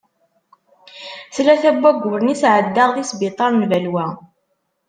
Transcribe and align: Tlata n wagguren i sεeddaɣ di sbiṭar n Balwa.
Tlata 1.35 1.69
n 1.75 1.77
wagguren 1.83 2.33
i 2.33 2.35
sεeddaɣ 2.41 2.89
di 2.95 3.03
sbiṭar 3.09 3.51
n 3.53 3.63
Balwa. 3.69 4.05